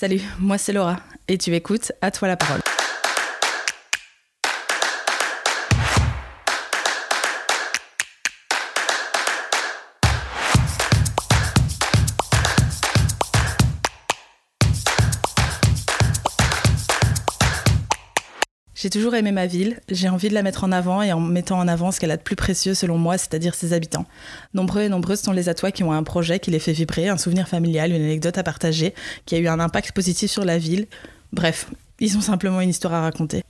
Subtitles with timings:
[0.00, 2.60] Salut, moi c'est Laura et tu écoutes À toi la parole.
[18.80, 21.58] J'ai toujours aimé ma ville, j'ai envie de la mettre en avant et en mettant
[21.58, 24.06] en avant ce qu'elle a de plus précieux selon moi, c'est-à-dire ses habitants.
[24.54, 27.16] Nombreux et nombreuses sont les atois qui ont un projet qui les fait vibrer, un
[27.16, 28.94] souvenir familial, une anecdote à partager,
[29.26, 30.86] qui a eu un impact positif sur la ville.
[31.32, 31.68] Bref,
[31.98, 33.42] ils ont simplement une histoire à raconter.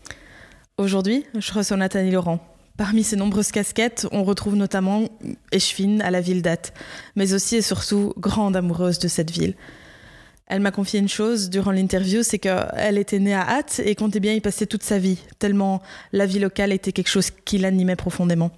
[0.78, 2.38] Aujourd'hui, je reçois Nathalie Laurent.
[2.78, 5.10] Parmi ses nombreuses casquettes, on retrouve notamment
[5.52, 6.72] échevine à la ville d'Ath,
[7.16, 9.56] mais aussi et surtout grande amoureuse de cette ville.
[10.50, 14.18] Elle m'a confié une chose durant l'interview, c'est qu'elle était née à Hatt et comptait
[14.18, 17.96] bien y passer toute sa vie, tellement la vie locale était quelque chose qui l'animait
[17.96, 18.50] profondément.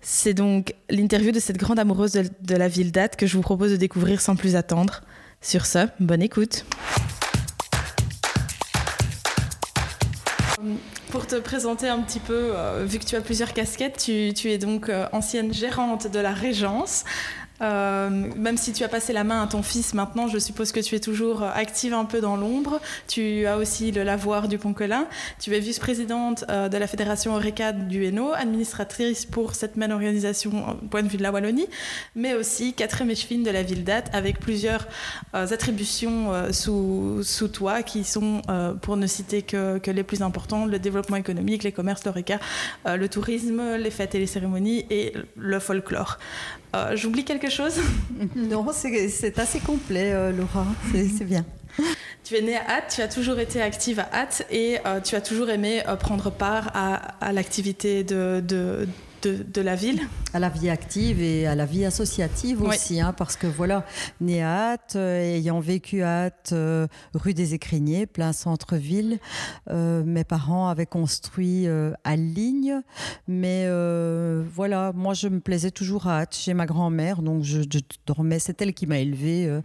[0.00, 3.72] C'est donc l'interview de cette grande amoureuse de, la ville d'Ath que je vous propose
[3.72, 5.02] de découvrir sans plus attendre.
[5.42, 6.64] Sur ce, bonne écoute.
[11.10, 14.58] Pour te présenter un petit peu, euh, vu que tu as plusieurs casquettes, tu, es
[14.58, 17.04] donc euh, ancienne gérante de la Régence,
[17.60, 20.94] même si tu as passé la main à ton fils maintenant, je suppose que tu
[20.94, 22.80] es toujours active un peu dans l'ombre.
[23.06, 25.06] Tu as aussi le lavoir du Pont-Quelin.
[25.38, 30.70] Tu es vice-présidente euh, de la fédération Orecad du Hainaut, administratrice pour cette même organisation
[30.70, 31.66] au point de vue de la Wallonie,
[32.14, 34.86] mais aussi quatrième échevine de la ville d'Ath avec plusieurs
[35.34, 37.22] euh, attributions sous,
[37.52, 38.42] toi qui sont,
[38.82, 42.38] pour ne citer que, que, les plus importants, le développement économique, les commerces, l'Oreca,
[42.86, 46.18] le tourisme, les fêtes et les cérémonies et le folklore.
[46.74, 47.74] Euh, j'oublie quelque chose?
[48.36, 50.66] Non, c'est assez complet, euh, Laura.
[50.92, 51.44] C'est bien.
[52.24, 55.14] Tu es née à Hatt, tu as toujours été active à Hatt et euh, tu
[55.14, 58.86] as toujours aimé prendre part à, à l'activité de, de,
[59.22, 60.00] de, la ville.
[60.32, 63.84] À la vie active et à la vie associative aussi, hein, parce que voilà,
[64.20, 69.18] né à Hâte, euh, ayant vécu à Hâte, euh, rue des Écriniers, plein centre-ville,
[69.70, 71.66] euh, mes parents avaient construit
[72.04, 72.80] à Ligne,
[73.26, 73.66] mais
[74.54, 77.62] voilà, moi je me plaisais toujours à Hâte, chez ma grand-mère, donc je,
[78.06, 79.60] dormais, c'est elle qui m'a élevée,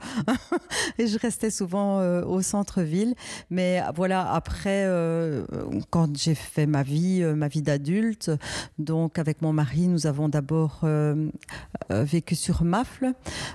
[0.97, 3.13] et je restais souvent au centre-ville,
[3.49, 4.89] mais voilà, après,
[5.89, 8.31] quand j'ai fait ma vie, ma vie d'adulte,
[8.79, 11.29] donc avec mon mari, nous avons d'abord euh,
[11.91, 13.13] euh, vécu sur Mafle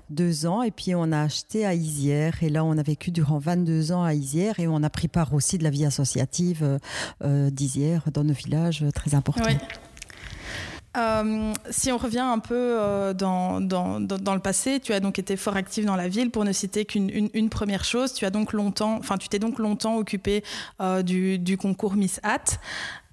[0.08, 2.42] deux ans et puis on a acheté à Isière.
[2.42, 5.34] Et là, on a vécu durant 22 ans à Isière et on a pris part
[5.34, 6.78] aussi de la vie associative
[7.22, 9.44] euh, d'Isière dans nos villages très importants.
[11.70, 15.96] si on revient un peu dans, le passé, tu as donc été fort active dans
[15.96, 16.30] la ville.
[16.30, 19.58] Pour ne citer qu'une une, première chose, tu as donc longtemps, enfin, tu t'es donc
[19.58, 20.42] longtemps occupé
[21.04, 22.58] du, du, concours Miss Hat.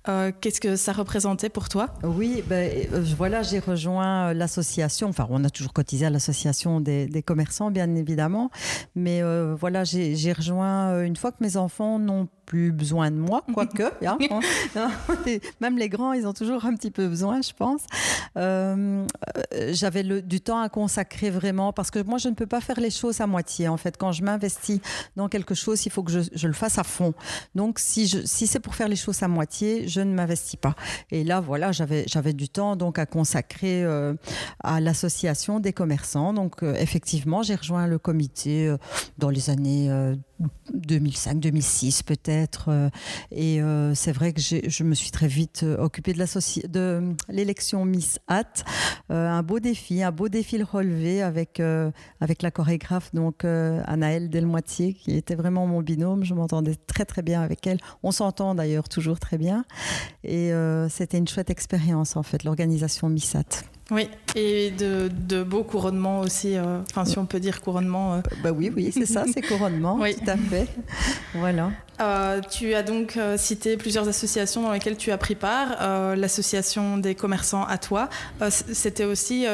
[0.10, 1.88] Euh, qu'est-ce que ça représentait pour toi?
[2.04, 5.10] Oui, ben, euh, voilà, j'ai rejoint euh, l'association.
[5.10, 8.50] Enfin, on a toujours cotisé à l'association des, commerçants, bien évidemment.
[8.96, 9.22] Mais
[9.56, 13.84] voilà, j'ai rejoint une fois que mes enfants n'ont plus besoin de moi, quoique.
[14.08, 14.18] Hein,
[14.78, 14.90] hein.
[15.60, 17.82] même les grands, ils ont toujours un petit peu besoin, je pense.
[18.38, 19.06] Euh,
[19.72, 22.90] J'avais du temps à consacrer vraiment, parce que moi, je ne peux pas faire les
[22.90, 23.68] choses à moitié.
[23.68, 24.80] En fait, quand je m'investis
[25.18, 27.14] dans quelque chose, il faut que je, je, le fasse à fond.
[27.54, 30.76] Donc, si, je, si c'est pour faire les choses à moitié, je ne m'investis pas.
[31.12, 34.14] Et là, voilà, j'avais du temps donc à consacrer euh,
[34.64, 36.34] à l'association des commerçants.
[36.34, 38.78] Donc, euh, effectivement, j'ai rejoint le comité euh,
[39.18, 39.90] dans les années
[40.74, 42.70] 2005, 2006 peut-être.
[42.70, 42.90] Euh,
[43.32, 48.20] et euh, c'est vrai que je me suis très vite euh, occupée de, l'élection Miss
[48.28, 48.64] Hat.
[49.10, 51.62] un beau défi, un beau défi le relevé avec,
[52.22, 56.24] avec la chorégraphe donc Anaëlle Delmoitier qui était vraiment mon binôme.
[56.24, 57.80] Je m'entendais très très bien avec elle.
[58.04, 59.66] On s'entend d'ailleurs toujours très bien.
[60.24, 60.52] Et
[60.90, 63.64] c'était une chouette expérience en fait, l'organisation Miss Hat.
[63.90, 68.16] Oui, et de, de beaux couronnements aussi, euh, enfin si on peut dire couronnement.
[68.16, 68.22] Euh.
[68.44, 70.16] Bah oui, oui, c'est ça, c'est couronnement, oui.
[70.16, 70.68] tout à fait.
[71.34, 71.72] Voilà.
[72.02, 76.16] Euh, tu as donc cité plusieurs associations dans lesquelles tu as pris part.
[76.16, 78.10] L'association des commerçants à toi,
[78.50, 79.46] c'était aussi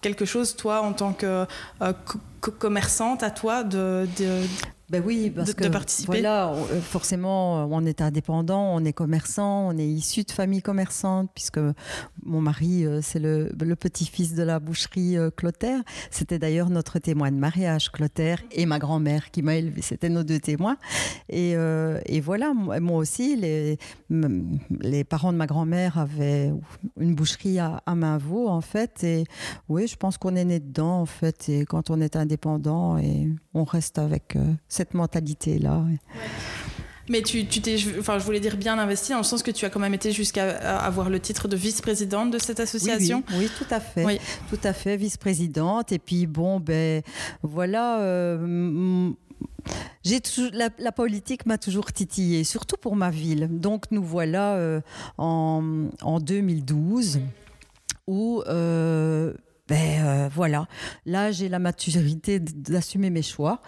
[0.00, 1.46] quelque chose, toi, en tant que
[2.58, 4.42] commerçante à toi, de, de
[4.88, 5.64] ben oui, parce que
[6.06, 11.28] voilà, euh, forcément, on est indépendant, on est commerçant, on est issu de famille commerçante,
[11.34, 11.58] puisque
[12.26, 15.82] mon mari, euh, c'est le, petit-fils de la boucherie euh, Clotaire.
[16.10, 19.82] C'était d'ailleurs notre témoin de mariage, Clotaire, et ma grand-mère qui m'a élevé.
[19.82, 20.76] C'était nos deux témoins.
[21.28, 21.52] Et,
[22.06, 23.78] et voilà, moi aussi, les,
[24.80, 26.52] les parents de ma grand-mère avaient
[26.98, 29.04] une boucherie à, à Mainvaux, en fait.
[29.04, 29.24] Et
[29.68, 31.48] oui, je pense qu'on est né dedans, en fait.
[31.48, 34.38] Et quand on est indépendant, et on reste avec
[34.68, 35.84] cette mentalité-là.
[37.08, 39.70] Mais tu, t'es, enfin, je voulais dire bien investi dans le sens que tu as
[39.70, 43.22] quand même été jusqu'à avoir le titre de vice-présidente de cette association.
[43.34, 44.20] Oui, tout à fait,
[44.50, 45.92] tout à fait vice-présidente.
[45.92, 47.02] Et puis bon, ben
[47.42, 48.00] voilà.
[48.00, 49.10] Euh,
[50.04, 50.20] j'ai
[50.52, 53.48] la, la, politique m'a toujours titillé, surtout pour ma ville.
[53.50, 54.80] Donc nous voilà
[55.18, 57.20] en, en, 2012
[58.06, 58.42] où
[59.68, 60.68] ben euh, voilà,
[61.06, 63.62] là j'ai la maturité d'assumer mes choix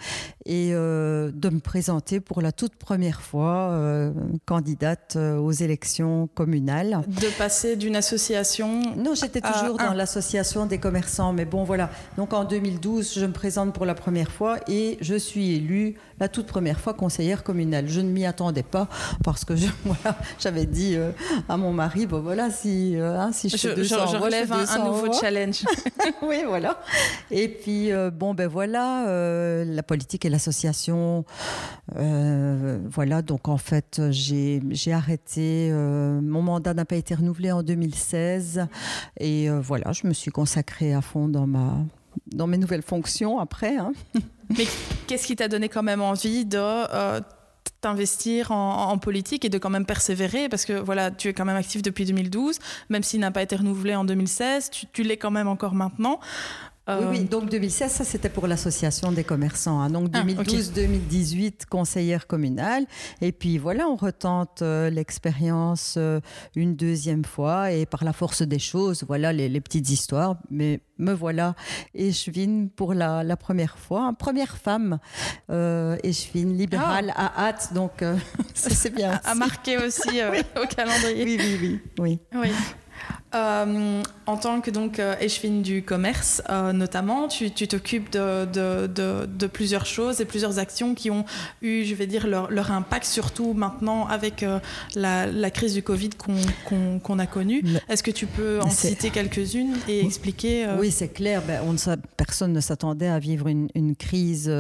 [0.46, 4.12] et euh, de me présenter pour la toute première fois euh,
[4.46, 7.00] candidate aux élections communales.
[7.08, 11.90] De passer d'une association Non, j'étais toujours dans l'association des commerçants, mais bon voilà.
[12.16, 16.28] Donc en 2012, je me présente pour la première fois et je suis élue la
[16.28, 17.88] toute première fois conseillère communale.
[17.88, 18.88] Je ne m'y attendais pas
[19.24, 19.54] parce que
[19.84, 20.96] voilà, j'avais dit
[21.48, 25.64] à mon mari, bon voilà, si, hein, si je, je, je, relève un, nouveau challenge.
[26.22, 26.80] oui, voilà.
[27.30, 31.24] Et puis, euh, bon, ben voilà, euh, la politique et l'association,
[31.96, 38.66] euh, voilà, donc en fait, j'ai arrêté, mon mandat n'a pas été renouvelé en 2016,
[39.18, 41.78] et voilà, je me suis consacrée à fond dans, ma,
[42.26, 43.76] dans mes nouvelles fonctions après.
[43.76, 43.92] Hein.
[44.56, 44.66] Mais
[45.06, 46.58] qu'est-ce qui t'a donné quand même envie de
[47.80, 51.56] t'investir en, politique et de quand même persévérer parce que voilà, tu es quand même
[51.56, 52.58] actif depuis 2012,
[52.88, 56.18] même s'il n'a pas été renouvelé en 2016, tu, tu l'es quand même encore maintenant.
[56.88, 59.80] Oui, oui, euh, donc 2016, ça c'était pour l'association des commerçants.
[59.80, 59.90] Hein.
[59.90, 62.86] Donc 2012-2018, ah, conseillère communale.
[63.20, 66.20] Et puis voilà, on retente euh, l'expérience euh,
[66.56, 70.36] une deuxième fois et par la force des choses, voilà les, les petites histoires.
[70.50, 71.54] Mais me voilà
[71.94, 74.98] échevine pour la, la première fois, première femme
[76.02, 77.32] échevine libérale ah.
[77.36, 77.74] à hâte.
[77.74, 78.02] Donc
[78.54, 79.20] c'est bien.
[79.24, 80.08] À, marquer aussi
[80.62, 81.24] au calendrier.
[81.24, 81.80] Oui, oui, oui.
[81.98, 82.18] oui.
[82.34, 82.50] oui.
[83.34, 88.86] Euh, en tant que donc euh, échevine du commerce, euh, notamment, tu t'occupes de, de,
[88.86, 91.26] de, de, plusieurs choses et plusieurs actions qui ont
[91.60, 94.44] eu, je vais dire, leur, leur impact, surtout maintenant avec
[94.94, 96.10] la, la, crise du Covid
[96.64, 97.62] qu'on a connue.
[97.90, 101.42] Est-ce que tu peux en citer quelques-unes et expliquer Oui, c'est clair.
[101.46, 104.50] Ben, on ne, personne ne s'attendait à vivre une, une crise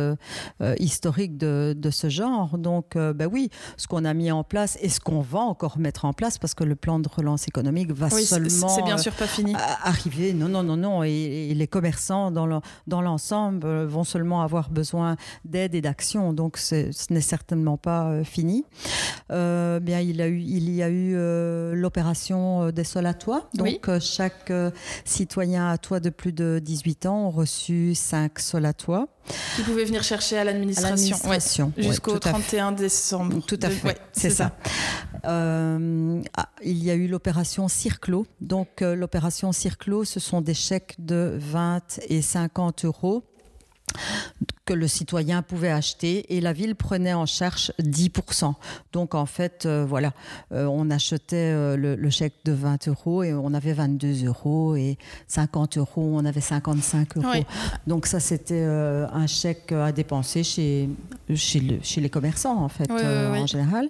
[0.78, 2.58] historique de, de, ce genre.
[2.58, 3.48] Donc, ben oui,
[3.78, 6.54] ce qu'on a mis en place et ce qu'on va encore mettre en place, parce
[6.54, 9.54] que le plan de relance économique va seulement c'est bien sûr pas fini.
[9.54, 10.32] Euh, arriver.
[10.32, 11.02] Non, non, non, non.
[11.04, 16.32] Et, les commerçants, dans l'ensemble, euh, vont seulement avoir besoin d'aide et d'action.
[16.32, 18.64] Donc, ce n'est certainement pas euh, fini.
[19.28, 21.14] bien, il, a eu, il y a eu
[21.74, 23.48] l'opération des sols à toit.
[23.54, 24.52] Donc, chaque
[25.04, 29.08] citoyen à toit de plus de 18 ans a reçu 5 sols à toit.
[29.56, 31.72] Qui pouvaient venir chercher à l'administration.
[31.76, 33.44] Jusqu'au 31 décembre.
[33.46, 34.00] Tout à fait.
[34.12, 34.56] c'est ça.
[35.24, 38.26] Euh, ah, il y a eu l'opération Circlo.
[38.40, 43.24] Donc, euh, l'opération Circlo, ce sont des chèques de 20 et 50 euros
[44.64, 48.54] que le citoyen pouvait acheter et la ville prenait en charge 10%.
[48.92, 50.12] Donc en fait, euh, voilà,
[50.50, 54.98] on achetait le, chèque de 20 euros et on avait 22 euros et
[55.28, 57.44] 50 euros, on avait 55 euros.
[57.86, 60.88] Donc ça, c'était un chèque à dépenser chez,
[61.34, 63.88] chez, chez, les commerçants en fait, en général.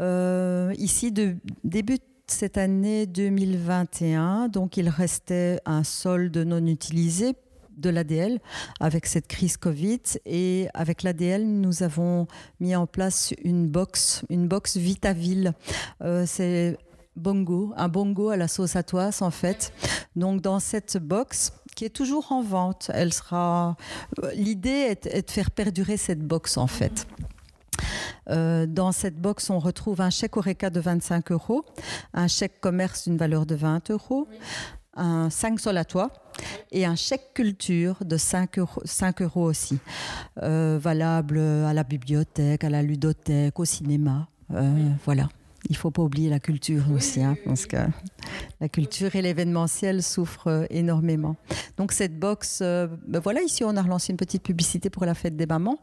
[0.00, 7.34] Euh, ici, de, début cette année 2021, donc il restait un solde non utilisé
[7.76, 8.40] de l'ADL
[8.80, 10.00] avec cette crise Covid.
[10.26, 12.26] Et avec l'ADL nous avons
[12.60, 15.52] mis en place une box une box Vitaville.
[16.02, 16.78] Euh, c'est
[17.16, 19.72] bongo un bongo à la sauce à toise en fait.
[20.16, 23.76] Donc dans cette box qui est toujours en vente elle sera
[24.34, 27.06] l'idée est, de faire perdurer cette box en fait.
[28.30, 31.64] Euh, dans cette box, on retrouve un chèque Oreca de 25 euros,
[32.12, 34.26] un chèque commerce d'une valeur de 20 euros,
[34.94, 36.10] un 5 sol à toi
[36.72, 39.78] et un chèque culture de 5 euros, 5 euros aussi,
[40.42, 44.28] euh, valable à la bibliothèque, à la ludothèque, au cinéma.
[44.52, 45.28] Euh, voilà
[45.68, 47.76] il faut pas oublier la culture aussi, hein, parce que
[48.60, 51.36] la culture et l'événementiel souffrent euh, énormément.
[51.76, 55.14] Donc cette box, euh, ben voilà, ici on a relancé une petite publicité pour la
[55.14, 55.78] fête des mamans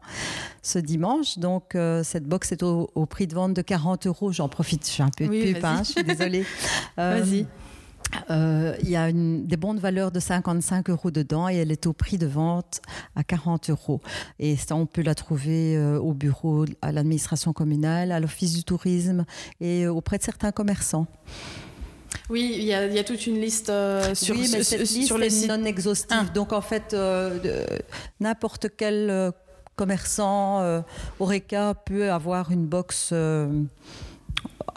[0.62, 1.38] ce dimanche.
[1.38, 4.32] Donc euh, cette box est au, prix de vente de 40 euros.
[4.32, 6.44] J'en profite, je suis un peu de pub, hein, je suis désolée.
[6.96, 7.46] vas-y.
[8.30, 11.72] Euh, il y a une, des bons de valeur de 55 euros dedans et elle
[11.72, 12.80] est au prix de vente
[13.16, 14.00] à 40 euros.
[14.38, 18.64] Et ça, on peut la trouver euh, au bureau, à l'administration communale, à l'office du
[18.64, 19.24] tourisme
[19.60, 21.06] et auprès de certains commerçants.
[22.28, 24.80] Oui, il y, a, il y, a, toute une liste euh, sur, oui, mais cette
[24.80, 26.16] liste sur les non exhaustive.
[26.18, 26.24] Ah.
[26.32, 26.96] Donc en fait,
[28.20, 29.32] n'importe quel
[29.76, 30.82] commerçant
[31.18, 33.12] Oreca peut avoir une box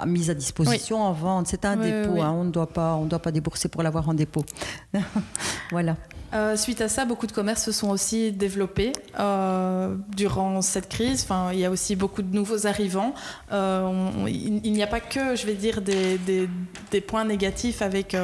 [0.06, 1.48] mise à disposition en vente.
[1.48, 2.22] C'est un dépôt.
[2.22, 2.32] Hein.
[2.36, 4.46] on ne doit pas, on doit pas débourser pour l'avoir en dépôt.
[5.72, 5.96] voilà.
[6.34, 11.24] Euh, suite à ça, beaucoup de commerces se sont aussi développés euh, durant cette crise.
[11.24, 13.14] Enfin, il y a aussi beaucoup de nouveaux arrivants.
[13.54, 16.50] Euh, il, n'y a pas que, je vais dire, des, des,
[16.92, 18.18] des points négatifs avec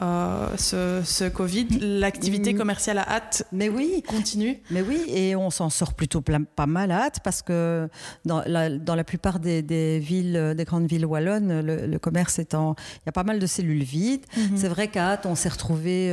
[0.00, 1.68] ce, ce, Covid.
[1.80, 2.58] L'activité mm.
[2.58, 4.02] commerciale à hâte mais oui.
[4.06, 4.60] continue.
[4.70, 7.88] Mais oui, et on s'en sort plutôt pas mal à hâte parce que
[8.24, 12.76] dans la, dans la plupart des, villes, des grandes villes wallonnes, le, commerce étant.
[12.96, 14.24] Il y a pas mal de cellules vides.
[14.36, 14.56] Mm-hmm.
[14.56, 16.12] C'est vrai qu'à hâte, on s'est retrouvé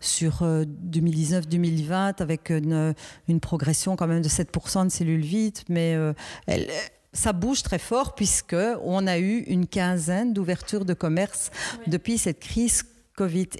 [0.00, 2.94] sur 2019-2020 avec une,
[3.28, 5.96] une, progression quand même de 7% de cellules vides, mais
[6.46, 6.68] elle,
[7.12, 11.50] ça bouge très fort puisque on a eu une quinzaine d'ouvertures de commerce
[11.86, 12.84] depuis cette crise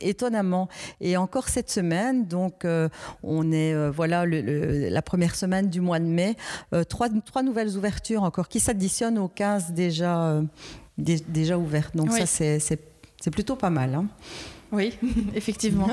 [0.00, 0.68] Étonnamment.
[1.00, 2.88] Et encore cette semaine, donc euh,
[3.22, 6.36] on est euh, voilà la première semaine du mois de mai,
[6.74, 10.42] euh, trois, trois, nouvelles ouvertures encore qui s'additionnent aux 15 déjà,
[10.98, 11.96] déjà ouvertes.
[11.96, 13.94] Donc ça c'est plutôt pas mal.
[13.94, 14.06] Hein.
[14.72, 14.98] Oui,
[15.34, 15.88] effectivement.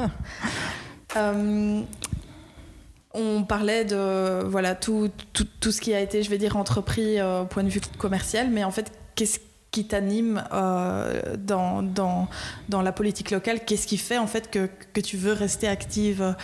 [3.16, 7.20] On parlait de voilà tout, tout, tout, ce qui a été, je vais dire, entrepris
[7.22, 9.40] au point de vue commercial, mais en fait, qu'est-ce
[9.72, 12.28] qui t'anime euh, dans, dans,
[12.70, 16.36] dans, la politique locale Qu'est-ce qui fait en fait que, que tu veux rester active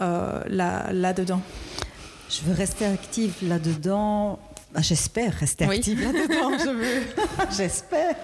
[0.00, 1.40] euh, là, là-dedans?
[2.28, 4.38] Je veux rester active là-dedans.
[4.74, 6.56] Bah, j'espère rester active là-dedans.
[7.56, 8.16] J'espère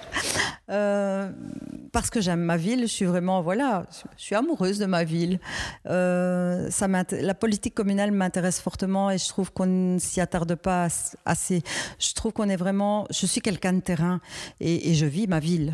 [1.91, 3.85] parce que j'aime ma ville, je suis vraiment, voilà,
[4.17, 5.39] je suis amoureuse de ma ville.
[5.87, 10.87] Euh, ça la politique communale m'intéresse fortement et je trouve qu'on ne s'y attarde pas
[11.25, 11.61] assez.
[11.99, 14.19] Je trouve qu'on est vraiment, je suis quelqu'un de terrain
[14.59, 15.73] et, je vis ma ville.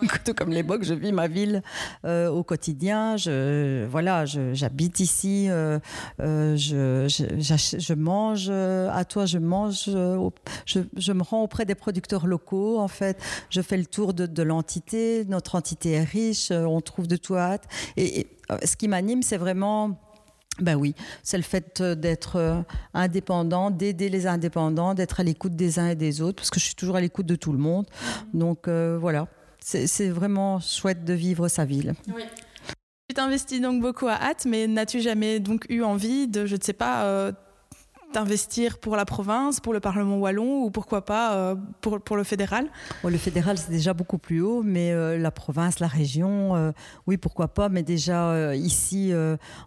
[0.24, 1.62] Tout comme les Bocs, je vis ma ville
[2.04, 3.16] euh, au quotidien.
[3.16, 5.78] Je, voilà, j'habite ici, euh,
[6.18, 9.88] je, je, mange à toi, je mange,
[10.64, 13.18] je, me rends auprès des producteurs locaux, en fait.
[13.50, 17.16] Je fais le tour de, de l'entité, notre entité est riche, euh, on trouve de
[17.16, 17.64] tout hâte.
[17.96, 19.98] Et, euh, ce qui m'anime, c'est vraiment
[20.58, 25.78] ben oui, c'est le fait euh, d'être indépendant, d'aider les indépendants, d'être à l'écoute des
[25.78, 27.86] uns et des autres, parce que je suis toujours à l'écoute de tout le monde.
[27.86, 28.38] Mm-hmm.
[28.38, 29.28] Donc voilà,
[29.60, 31.94] c'est vraiment chouette de vivre sa ville.
[32.08, 32.22] Oui.
[33.08, 36.62] Tu t'investis donc beaucoup à hâte, mais n'as-tu jamais donc eu envie de, je ne
[36.62, 37.32] sais pas,
[38.16, 42.66] d'investir pour la province, pour le Parlement wallon ou pourquoi pas euh, pour, le fédéral?
[43.04, 46.72] Le fédéral, c'est déjà beaucoup plus haut, mais euh, la province, la région, euh,
[47.06, 47.68] oui, pourquoi pas.
[47.68, 49.12] Mais déjà, ici,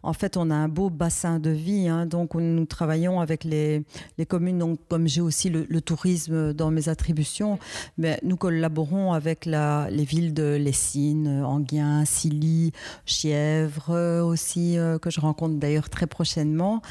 [0.02, 1.88] en fait, on a un beau bassin de vie.
[1.88, 3.86] Hein, donc, nous travaillons avec les,
[4.28, 4.58] communes.
[4.58, 7.60] Donc, comme j'ai aussi le, tourisme dans mes attributions,
[8.00, 12.72] mais nous collaborons avec les villes de Lessines, Anguien, Silly,
[13.06, 16.82] Chièvre aussi, que je rencontre d'ailleurs très prochainement.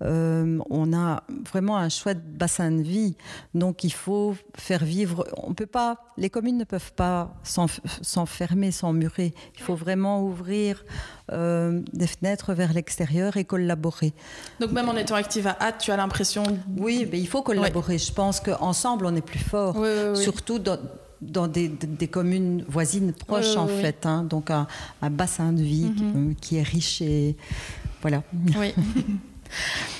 [0.00, 1.03] on a
[1.50, 3.16] vraiment un chouette bassin de vie.
[3.54, 5.26] Donc il faut faire vivre.
[5.36, 9.34] On peut pas, les communes ne peuvent pas s'enfermer, s'emmurer.
[9.56, 10.84] Il faut vraiment ouvrir
[11.32, 14.12] euh, des fenêtres vers l'extérieur et collaborer.
[14.60, 16.44] Donc même en étant active à hâte, tu as l'impression.
[16.76, 17.98] Oui, mais il faut collaborer.
[17.98, 19.76] Je pense qu'ensemble on est plus fort.
[20.14, 20.78] Surtout dans,
[21.20, 24.06] dans des, communes voisines proches en fait.
[24.06, 24.24] Hein.
[24.24, 24.66] donc un,
[25.10, 26.34] bassin de vie mhm.
[26.34, 27.36] qui, qui, est riche et
[28.02, 28.22] voilà.
[28.58, 28.74] Oui.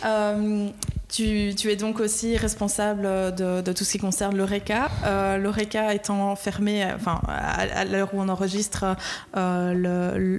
[0.05, 0.69] Euh,
[1.15, 3.03] tu, es donc aussi responsable
[3.37, 4.91] de, tout ce qui concerne l'ORECA.
[5.05, 8.97] Euh, L'ORECA étant fermé, enfin, à, l'heure où on enregistre
[9.37, 10.39] euh,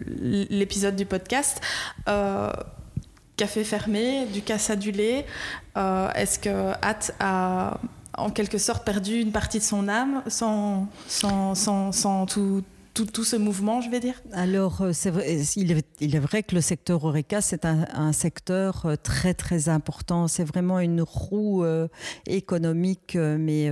[0.49, 1.61] l'épisode du podcast,
[2.09, 2.51] euh,
[3.37, 5.25] café fermé, du casse adulé.
[5.75, 7.77] Est-ce que Hat a
[8.17, 12.63] en quelque sorte perdu une partie de son âme sans, sans, sans, sans tout,
[13.03, 14.21] tout, ce mouvement, je vais dire?
[14.31, 18.13] Alors, euh, c'est vrai, il, est, il, est, vrai que le secteur Oreca, c'est un,
[18.13, 20.27] secteur euh, très, très important.
[20.27, 21.87] C'est vraiment une roue euh,
[22.25, 23.69] économique, mais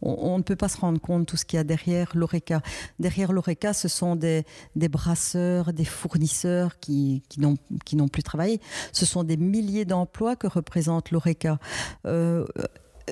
[0.00, 2.62] on, ne peut pas se rendre compte de tout ce qu'il y a derrière l'Oreca.
[2.98, 4.44] Derrière l'Oreca, ce sont des,
[4.76, 8.60] des, brasseurs, des fournisseurs qui, qui n'ont plus travaillé.
[8.92, 11.58] Ce sont des milliers d'emplois que représente l'Oreca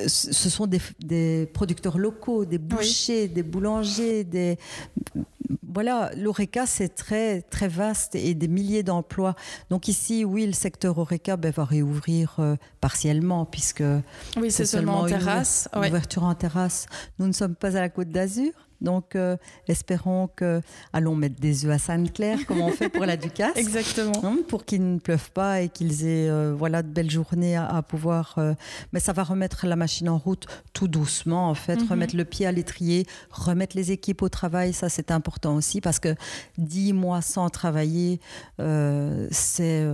[0.07, 4.59] ce sont des, producteurs locaux, des bouchers, des boulangers, des
[5.63, 9.35] voilà, l'ORECA, c'est très, très vaste et des milliers d'emplois.
[9.71, 13.83] Donc ici, oui, le secteur ORECA ben, va réouvrir euh, partiellement puisque
[14.37, 15.69] oui, c'est seulement en terrasse.
[15.75, 16.87] Une, ouverture en terrasse.
[17.19, 18.53] Nous ne sommes pas à la Côte d'Azur.
[18.81, 19.37] Donc, euh,
[19.69, 20.61] espérons que.
[20.93, 23.53] Allons mettre des œufs à Sainte-Claire, comme on fait pour la Ducasse.
[23.57, 24.13] Exactement.
[24.23, 27.83] Hein, pour qu'ils ne pleuvent pas et qu'ils aient euh, voilà, de belles journées à,
[27.83, 28.35] pouvoir.
[28.39, 28.55] Euh,
[28.93, 31.77] mais ça va remettre la machine en route tout doucement, en fait.
[31.77, 31.89] Mhm.
[31.89, 35.99] Remettre le pied à l'étrier, remettre les équipes au travail, ça c'est important aussi parce
[35.99, 36.15] que
[36.59, 38.21] dix mois sans travailler,
[39.31, 39.87] c'est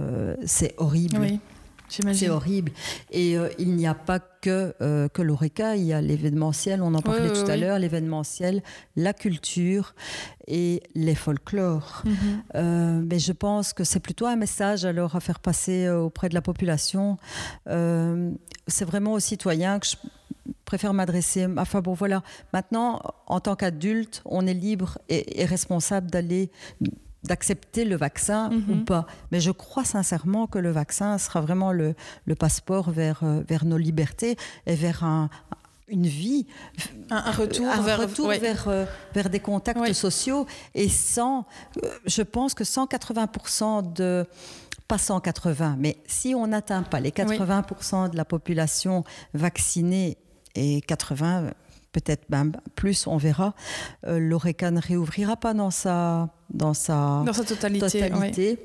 [0.45, 1.19] c'est horrible.
[1.21, 1.40] Oui.
[1.88, 2.73] C'est horrible.
[3.11, 6.95] Et euh, il n'y a pas que, euh, que l'ORECA, il y a l'événementiel, on
[6.95, 8.62] en parlait tout à l'heure, l'événementiel,
[8.97, 9.95] la culture
[10.47, 12.02] et les folklores.
[12.05, 12.14] Mhm.
[12.55, 16.35] Euh, mais je pense que c'est plutôt un message alors à faire passer auprès de
[16.35, 17.16] la population.
[17.66, 19.97] c'est vraiment aux citoyens que je
[20.64, 21.47] préfère m'adresser.
[21.57, 22.23] Enfin bon, voilà.
[22.52, 26.50] Maintenant, en tant qu'adulte, on est libre et responsable d'aller
[27.26, 28.85] d'accepter le vaccin ou Mhm.
[28.85, 29.06] pas.
[29.33, 31.95] Mais je crois sincèrement que le vaccin sera vraiment le,
[32.26, 35.28] le passeport vers, euh, vers nos libertés et vers un-
[35.88, 36.47] une vie,
[37.11, 38.38] Un, un retour un vers, retour ouais.
[38.38, 39.95] vers, euh, vers des contacts Oui.
[39.95, 40.47] sociaux.
[40.75, 41.47] Et sans,
[41.85, 44.26] euh, je pense que 180% de
[44.88, 49.04] pas 180, mais si on n'atteint pas les 80% de la population
[49.35, 50.16] vaccinée
[50.54, 51.50] et 80,
[52.00, 53.55] peut-être même plus, on verra,
[54.07, 58.03] euh, l'ORECA ne réouvrira pas dans sa, dans sa dans sa totalité.
[58.03, 58.11] ouais.
[58.11, 58.59] totalité.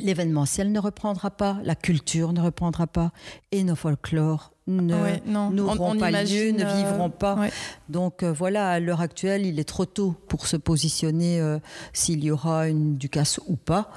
[0.00, 3.12] L'événementiel ne reprendra pas, la culture ne reprendra pas,
[3.52, 6.16] et nos folklores Ouais, n'auront On- on pas lieu,
[6.48, 7.34] imagine, ne euh, vivront pas.
[7.34, 7.50] ouais.
[7.90, 11.58] Donc euh, voilà, à l'heure actuelle, il est trop tôt pour se positionner euh,
[11.92, 13.90] s'il y aura une Ducasse ou pas.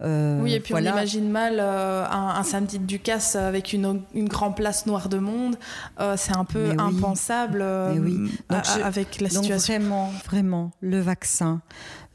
[0.00, 0.92] Euh, Oui, et puis voilà.
[0.92, 5.18] on imagine mal un, un samedi de Ducasse avec une, une grande place noire de
[5.18, 5.56] monde.
[6.16, 7.58] C'est un peu Mais impensable
[7.92, 8.16] Mais oui.
[8.48, 9.74] Donc je- avec la Donc situation.
[9.78, 11.60] vraiment, vraiment, le vaccin,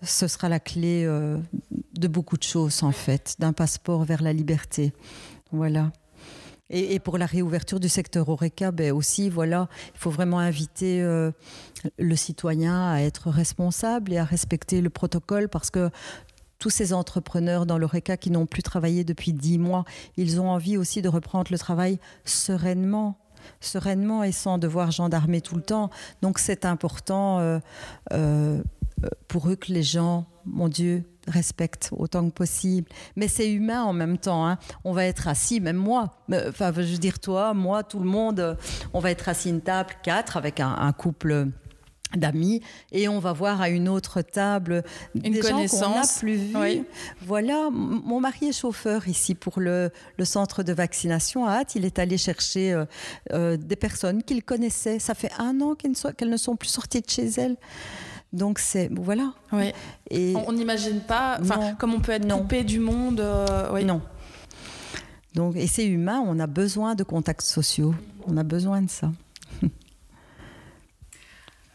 [0.01, 4.94] ce sera la clé de beaucoup de choses en fait, d'un passeport vers la liberté.
[5.51, 5.92] Voilà.
[6.71, 11.31] Et, pour la réouverture du secteur Oreca, ben aussi, voilà, il faut vraiment inviter euh,
[11.97, 15.89] le citoyen à être responsable et à respecter le protocole parce que
[16.59, 19.83] tous ces entrepreneurs dans l'ORECA qui n'ont plus travaillé depuis dix mois,
[20.17, 23.17] ils ont envie aussi de reprendre le travail sereinement
[23.61, 25.89] sereinement et sans devoir gendarmer tout le temps.
[26.21, 27.59] Donc c'est important euh,
[28.13, 28.61] euh,
[29.27, 32.89] pour eux que les gens, mon Dieu, respectent autant que possible.
[33.15, 34.45] Mais c'est humain en même temps.
[34.48, 34.57] hein.
[34.83, 36.17] On va être assis, même moi.
[36.48, 38.39] Enfin, je veux dire toi, moi, tout le monde.
[38.39, 38.55] euh,
[38.93, 41.48] On va être assis une table, quatre, avec un, un couple
[42.15, 44.83] d'amis et on va voir à une autre table
[45.13, 46.17] Une des gens qu'on n'a connaissance.
[46.17, 46.57] plus vus.
[46.57, 46.83] Oui.
[47.21, 51.75] Voilà, mon mari est chauffeur ici pour le, le centre de vaccination à Hâte.
[51.75, 52.86] Il est allé chercher euh,
[53.33, 54.98] euh, des personnes qu'il connaissait.
[54.98, 57.57] Ça fait un an qu'elles ne, sont, qu'elles ne sont plus sorties de chez elles.
[58.31, 59.33] Donc c'est voilà.
[60.12, 61.39] Et On n'imagine pas,
[61.79, 62.39] comme on peut être Non.
[62.39, 63.19] coupé du monde.
[63.19, 63.83] euh, ouais.
[63.83, 64.01] non.
[65.36, 66.21] Donc et c'est humain.
[66.25, 67.95] On a besoin de contacts sociaux.
[68.27, 69.12] On a besoin de ça.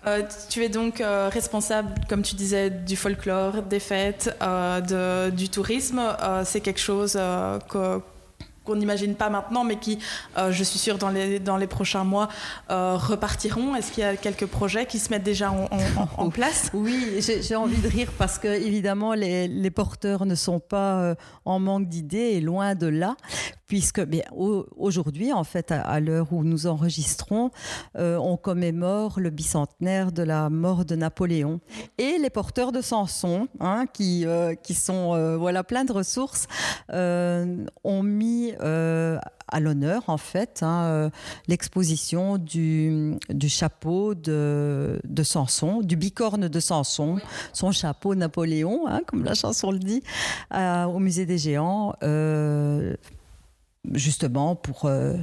[0.07, 5.49] Euh, tu es donc euh, responsable, comme tu disais, du folklore, des fêtes, de- du
[5.49, 5.99] tourisme.
[6.45, 8.01] C'est quelque chose que-
[8.65, 9.99] qu'on n'imagine pas maintenant, mais qui,
[10.39, 12.29] euh, je suis sûre, dans les, dans les prochains mois,
[12.71, 13.75] euh, repartiront.
[13.77, 16.71] Est-ce qu'il y a quelques projets qui se mettent déjà en, en- en- place?
[16.75, 21.01] Oui, j'ai j'ai envie de rire parce que évidemment les, les porteurs ne sont pas
[21.01, 23.17] euh, en manque d'idées et loin de là,
[23.67, 24.03] puisque
[24.77, 27.51] aujourd'hui, en fait, à, à l'heure où nous enregistrons,
[27.97, 31.61] euh, on commémore le bicentenaire de la mort de Napoléon
[31.99, 36.47] et les porteurs de Samson, hein, qui euh, qui sont euh, voilà plein de ressources,
[36.93, 41.11] ont mis à l'honneur en fait hein,
[41.49, 47.19] l'exposition du, du chapeau de, de Samson, du bicorne de Samson,
[47.53, 50.03] son chapeau Napoléon, hein, comme la chanson le dit,
[50.53, 51.95] au musée des géants.
[53.93, 55.15] Justement pour, euh,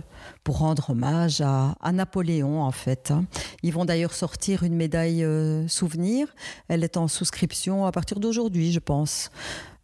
[0.44, 3.12] pour rendre hommage à, à Napoléon en fait.
[3.12, 3.26] hein.
[3.64, 6.28] Ils vont d'ailleurs sortir une médaille euh, souvenir.
[6.68, 9.32] Elle est en souscription à partir d'aujourd'hui, je pense.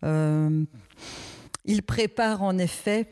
[0.04, 0.63] Euh,
[1.67, 3.08] il prépare en effet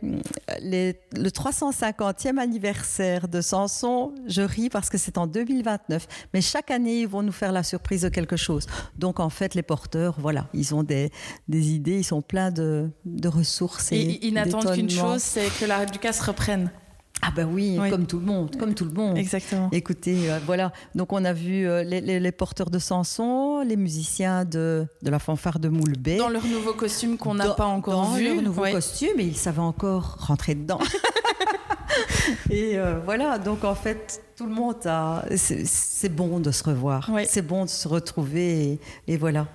[0.61, 4.13] les- le 350e anniversaire de Samson.
[4.27, 6.07] Je ris parce que c'est en 2029.
[6.33, 8.65] Mais chaque année, ils vont nous faire la surprise de quelque chose.
[8.97, 11.11] Donc en fait, les porteurs, voilà, ils ont des,
[11.47, 13.91] des idées, ils sont pleins de, de ressources.
[13.91, 16.71] Et, Et ils n'attendent qu'une chose, c'est que la Ducasse reprenne.
[17.27, 17.89] Ah ben oui, Oui.
[17.89, 19.17] comme tout le monde, comme tout le monde.
[19.17, 19.69] Exactement.
[19.71, 20.71] Écoutez, euh, voilà.
[20.93, 25.09] Donc, on a vu euh, les, les- les porteurs de Samson, les musiciens de, de
[25.09, 26.17] la fanfare de Moulbé.
[26.17, 28.25] Dans leur nouveau costume qu'on n'a Dans- pas encore dans vu.
[28.35, 30.79] leur nouveau costume et ils savaient encore rentrer dedans.
[32.49, 35.23] et euh, voilà, donc en fait, tout le monde a.
[35.35, 37.09] C'est bon de se revoir.
[37.27, 38.79] C'est bon de se retrouver et,
[39.13, 39.47] et voilà.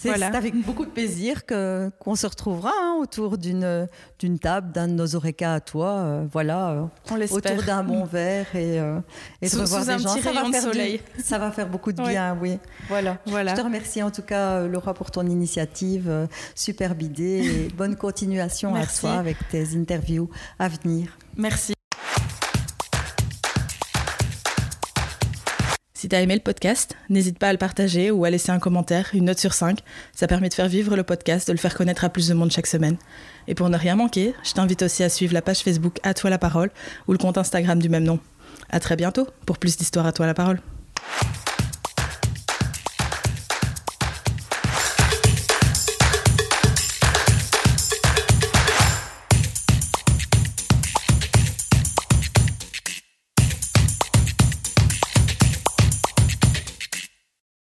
[0.00, 0.26] C'est Voilà.
[0.28, 3.88] avec beaucoup de plaisir que qu'on se retrouvera hein, autour d'une
[4.20, 8.04] d'une table, d'un de nos oreca à toi, euh, voilà, euh, On autour d'un bon
[8.04, 9.00] verre et, euh,
[9.42, 10.14] et de Sous- revoir sous des un gens.
[10.14, 11.00] petit ça va de faire du- soleil.
[11.18, 12.58] ça va faire beaucoup de bien, oui.
[12.88, 13.18] Voilà.
[13.26, 13.50] Voilà.
[13.52, 16.28] Je te remercie en tout cas, euh, Laura, pour ton initiative.
[16.54, 20.30] Superbe idée et bonne continuation à toi avec tes interviews
[20.60, 21.18] à venir.
[21.36, 21.74] Merci.
[26.08, 29.10] Si t'as aimé le podcast, n'hésite pas à le partager ou à laisser un commentaire,
[29.12, 29.80] une note sur 5.
[30.14, 32.50] Ça permet de faire vivre le podcast, de le faire connaître à plus de monde
[32.50, 32.96] chaque semaine.
[33.46, 36.30] Et pour ne rien manquer, je t'invite aussi à suivre la page Facebook À toi
[36.30, 36.70] la parole
[37.08, 38.20] ou le compte Instagram du même nom.
[38.70, 40.60] À très bientôt pour plus d'histoires à toi la parole.